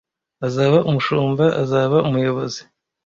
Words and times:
azaba 0.45 0.77
umushumba 0.89 1.45
azaba 1.61 1.97
umuyobozi 2.07 2.61